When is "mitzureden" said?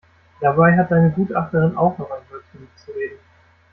2.61-3.19